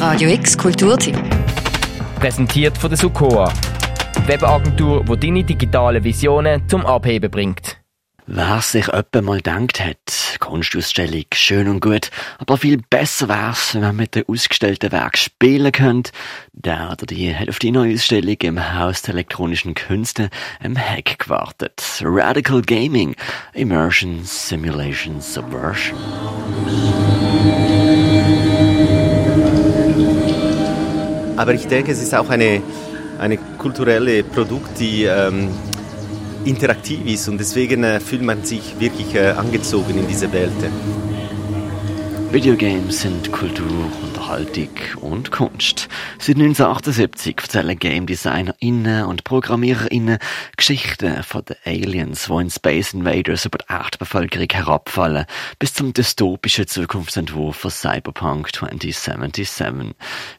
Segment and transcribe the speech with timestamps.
[0.00, 1.14] Radio X Kulturtipp.
[2.18, 3.52] Präsentiert von der Sukoa.
[4.24, 7.76] Webagentur, die deine digitalen Visionen zum Abheben bringt.
[8.26, 13.82] Wer sich öppe mal gedacht hat, Kunstausstellung schön und gut, aber viel besser wär's, wenn
[13.82, 16.12] man mit dem ausgestellten Werk spielen könnte,
[16.54, 20.30] der oder die hat auf die neue Ausstellung im Haus der elektronischen Künste
[20.62, 22.00] im Heck gewartet.
[22.02, 23.16] Radical Gaming,
[23.52, 25.98] Immersion, Simulation, Subversion.
[31.40, 32.60] Aber ich denke, es ist auch eine,
[33.18, 35.48] eine kulturelle Produkt, die ähm,
[36.44, 40.52] interaktiv ist und deswegen äh, fühlt man sich wirklich äh, angezogen in diese Welt.
[42.30, 43.66] Videogames sind Kultur,
[44.30, 44.68] Unterhaltung
[45.00, 45.88] und Kunst.
[46.20, 50.18] Seit 1978 erzählen Game DesignerInnen und ProgrammiererInnen
[50.56, 55.26] Geschichten von den Aliens, die in Space Invaders über die Erdbevölkerung herabfallen,
[55.58, 59.96] bis zum dystopischen Zukunftsentwurf von Cyberpunk 2077.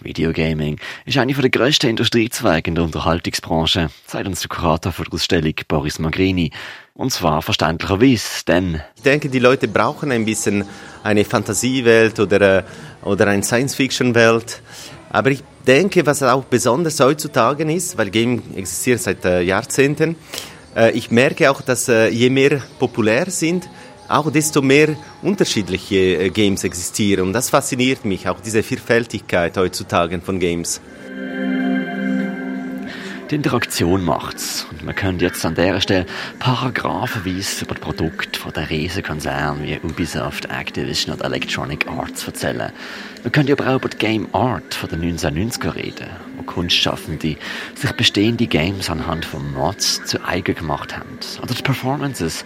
[0.00, 5.54] Videogaming ist eine der grössten Industriezweige in der Unterhaltungsbranche, sagt uns der Kurator für Ausstellung
[5.68, 6.52] Boris Magrini.
[6.96, 8.80] Und zwar verständlicherweise, denn...
[8.94, 10.64] Ich denke, die Leute brauchen ein bisschen
[11.02, 12.62] eine Fantasiewelt oder, äh,
[13.04, 14.62] oder eine Science-Fiction-Welt.
[15.10, 20.16] Aber ich denke, was auch besonders heutzutage ist, weil Game existiert seit äh, Jahrzehnten,
[20.76, 23.68] äh, ich merke auch, dass äh, je mehr populär sind,
[24.08, 27.28] auch desto mehr unterschiedliche äh, Games existieren.
[27.28, 30.80] Und das fasziniert mich, auch diese Vielfältigkeit heutzutage von Games.
[33.30, 34.66] Die Interaktion macht's.
[34.70, 36.06] Und man könnte jetzt an dieser Stelle
[36.40, 42.70] paragraphenweise über die Produkte von den Riesenkonzernen wie Ubisoft, Activision oder Electronic Arts erzählen.
[43.22, 47.36] Man könnte aber auch über die Game Art von den 1990er reden, wo Kunstschaffende
[47.74, 51.18] sich bestehende Games anhand von Mods zu eigen gemacht haben.
[51.42, 52.44] Oder die Performances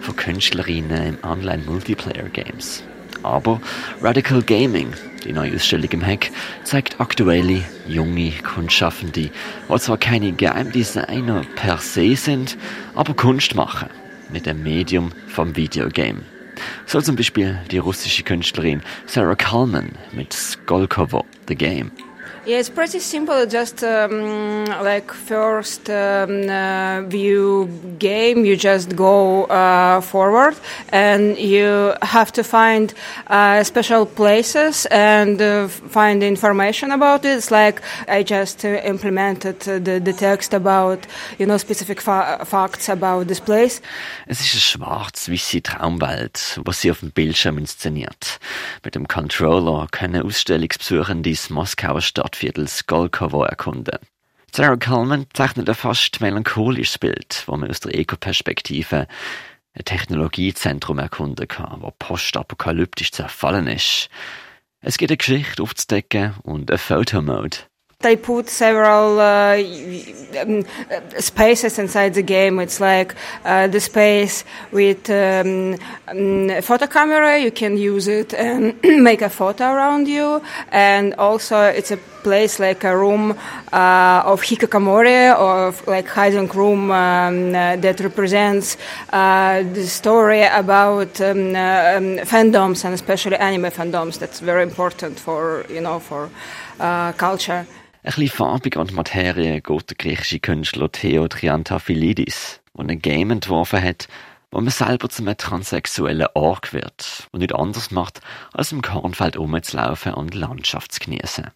[0.00, 2.84] von Künstlerinnen im Online-Multiplayer-Games.
[3.22, 3.60] Aber
[4.00, 4.92] Radical Gaming,
[5.24, 6.30] die neue Ausstellung im Heck,
[6.64, 9.30] zeigt aktuelle, junge Kunstschaffende,
[9.68, 12.56] die zwar keine Game Designer per se sind,
[12.94, 13.88] aber Kunst machen
[14.32, 16.22] mit dem Medium vom Videogame.
[16.86, 21.90] So zum Beispiel die russische Künstlerin Sarah Kalman mit Skolkovo, The Game.
[22.46, 23.44] Yeah, it's pretty simple.
[23.44, 27.68] Just um, like first um, uh, view
[27.98, 30.56] game, you just go uh, forward,
[30.88, 32.94] and you have to find
[33.26, 37.36] uh, special places and uh, find information about it.
[37.36, 41.06] It's like I just uh, implemented the, the text about
[41.38, 43.82] you know specific fa facts about this place.
[44.26, 48.40] Es ist eine schwarz-weiße Traumwelt, was sie auf dem Bildschirm inszeniert.
[48.82, 52.00] Mit dem Controller können Ausstellungsbesuchende das Moskauer
[52.40, 53.98] Stadtviertel Skolkovo erkunden.
[54.50, 59.06] Sarah Kalman zeichnet ein fast melancholisches Bild, wo man aus der Ego-Perspektive
[59.74, 64.08] ein Technologiezentrum erkunden kann, wo postapokalyptisch zerfallen ist.
[64.80, 67.58] Es gibt eine Geschichte aufzudecken und ein Fotomode.
[68.02, 69.62] They put several uh,
[70.42, 70.64] um,
[71.18, 72.58] spaces inside the game.
[72.58, 73.14] It's like
[73.44, 75.76] uh, the space with um,
[76.08, 77.36] um, photo camera.
[77.36, 80.40] You can use it and make a photo around you,
[80.72, 83.32] and also it's a place like a room
[83.72, 88.76] uh, of hikakamori or like hiding room um, uh, that represents
[89.12, 94.18] uh, the story about uh, um, fandoms and especially anime fandoms.
[94.18, 96.30] That's very important for you know for
[96.78, 97.66] uh, culture.
[98.02, 103.30] Ein bisschen farbig an die Materie geht der griechische Künstler Theo Triantafylidis, der ein Game
[103.30, 104.08] entworfen hat,
[104.50, 108.20] wo man selber zu einem transsexuellen Org wird und nicht anders macht,
[108.52, 111.50] als im Kornfeld rumzulaufen und Landschaft zu genießen.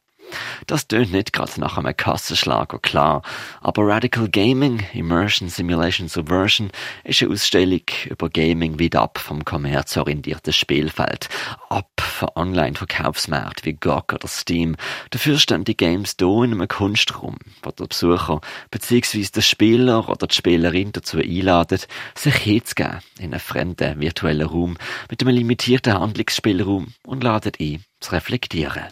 [0.66, 3.22] Das tönt nicht gerade nach einem Kassenschlager, klar.
[3.60, 6.70] Aber Radical Gaming, Immersion, Simulation, Subversion
[7.04, 11.28] ist eine Ausstellung über Gaming weit ab vom kommerzorientierten Spielfeld.
[11.68, 14.76] Ab von Online-Verkaufsmärkten wie GOG oder Steam.
[15.10, 18.40] Dafür stehen die Games hier in einem Kunstraum, wo der Besucher
[18.70, 19.26] bzw.
[19.34, 24.76] der Spieler oder die Spielerin dazu einladet, sich hinzugeben in einen fremden virtuellen Raum
[25.10, 28.84] mit einem limitierten Handlungsspielraum und ladet ein, zu reflektieren.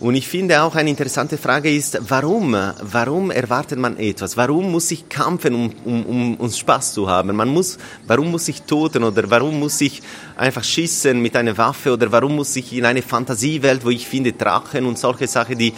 [0.00, 2.56] Und ich finde auch eine interessante Frage ist, warum?
[2.80, 4.34] Warum erwartet man etwas?
[4.34, 7.36] Warum muss ich kämpfen, um, um, um uns Spaß zu haben?
[7.36, 7.76] Man muss,
[8.06, 10.00] warum muss ich toten oder warum muss ich
[10.38, 14.32] einfach schießen mit einer Waffe oder warum muss ich in eine Fantasiewelt, wo ich finde
[14.32, 15.74] Drachen und solche Sachen, die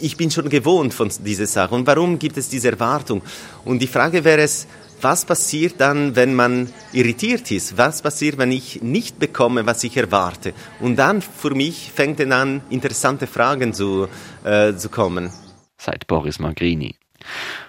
[0.00, 1.74] ich bin schon gewohnt von dieser Sache.
[1.74, 3.20] Und warum gibt es diese Erwartung?
[3.64, 4.68] Und die Frage wäre es,
[5.02, 7.78] was passiert dann, wenn man irritiert ist?
[7.78, 10.52] Was passiert, wenn ich nicht bekomme, was ich erwarte?
[10.80, 14.08] Und dann für mich fängt dann an, interessante Fragen zu,
[14.44, 15.32] äh, zu kommen.
[15.78, 16.94] Sagt Boris Magrini.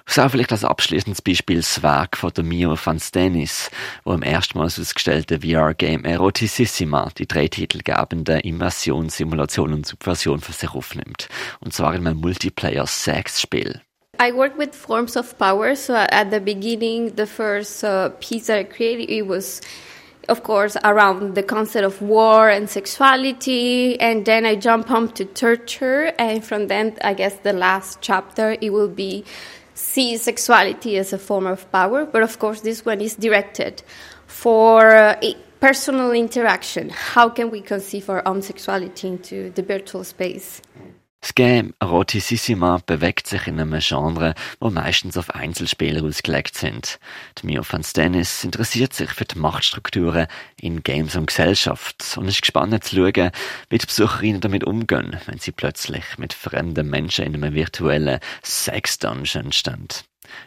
[0.06, 3.70] So vielleicht als abschließendes Beispiel Werk von der Mio van Stennis,
[4.04, 10.72] wo im erstmals ausgestellten VR-Game Eroticissima die drei titelgebende Immersion, Simulation und Subversion für sich
[10.72, 11.30] aufnimmt.
[11.60, 13.82] Und zwar in einem Multiplayer-Sex-Spiel.
[14.22, 15.74] I work with forms of power.
[15.74, 19.62] So at the beginning, the first uh, piece that I created, it was
[20.30, 24.00] of course, around the concept of war and sexuality.
[24.00, 26.14] And then I jump on to torture.
[26.20, 29.26] And from then, I guess the last chapter, it will be
[29.74, 32.06] see sexuality as a form of power.
[32.06, 33.82] But of course, this one is directed
[34.28, 35.20] for uh,
[35.60, 36.90] personal interaction.
[36.90, 40.62] How can we conceive our own sexuality into the virtual space?
[41.22, 47.00] Das Game Eroticissima bewegt sich in einem Genre, wo meistens auf Einzelspieler ausgelegt sind.
[47.38, 50.26] Die Mio van Stennis interessiert sich für die Machtstrukturen
[50.60, 53.32] in Games und Gesellschaft und ist gespannt zu schauen,
[53.70, 59.52] wie die Besucherinnen damit umgehen, wenn sie plötzlich mit fremden Menschen in einem virtuellen Sex-Dungeon
[59.52, 59.90] stehen.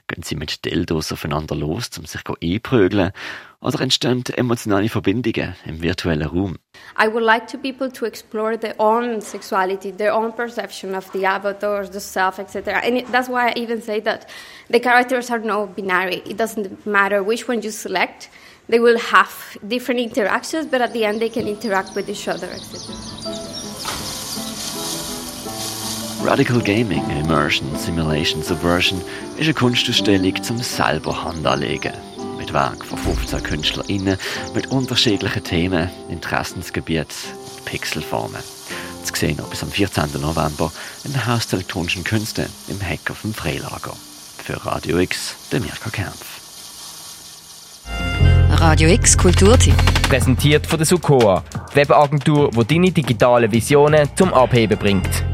[0.08, 3.12] Gehen sie mit Dildos aufeinander los, um sich einprügeln?
[3.60, 6.58] Oder entstehen emotionale Verbindungen im virtuellen Raum?
[6.98, 11.26] I would like to people to explore their own sexuality, their own perception of the
[11.26, 12.81] avatars, the self, etc.
[12.84, 14.26] And that's why I even say that
[14.69, 16.22] the characters are no binary.
[16.26, 18.28] It doesn't matter which one you select.
[18.69, 22.46] They will have different interactions, but at the end they can interact with each other,
[22.46, 23.04] etc.
[26.25, 28.99] Radical Gaming, Immersion, Simulation, Subversion
[29.37, 31.93] ist eine Kunstausstellung zum selber Hand anlegen.
[32.38, 34.17] Mit Werk von 15 KünstlerInnen
[34.55, 37.15] mit unterschiedlichen Themen, Interessensgebieten
[37.56, 38.43] und Pixelformen.
[39.05, 40.19] Zu sehen bis am 14.
[40.19, 40.73] November
[41.05, 43.94] im Haus der elektronischen Künste im Heck auf dem Freilager.
[44.43, 46.41] Für Radio X, der Mirka Kempf.
[48.49, 49.77] Radio X Kulturtipp.
[50.09, 55.33] Präsentiert von der Sukoa, die Webagentur, die deine digitalen Visionen zum Abheben bringt.